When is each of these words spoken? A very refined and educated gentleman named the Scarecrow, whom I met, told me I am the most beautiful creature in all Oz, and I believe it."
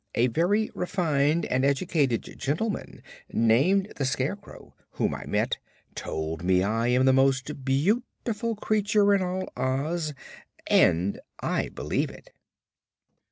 A 0.15 0.25
very 0.29 0.71
refined 0.73 1.45
and 1.45 1.63
educated 1.63 2.23
gentleman 2.39 3.03
named 3.31 3.93
the 3.97 4.05
Scarecrow, 4.05 4.73
whom 4.93 5.13
I 5.13 5.27
met, 5.27 5.59
told 5.93 6.43
me 6.43 6.63
I 6.63 6.87
am 6.87 7.05
the 7.05 7.13
most 7.13 7.63
beautiful 7.63 8.55
creature 8.55 9.13
in 9.13 9.21
all 9.21 9.47
Oz, 9.55 10.15
and 10.65 11.19
I 11.41 11.69
believe 11.69 12.09
it." 12.09 12.31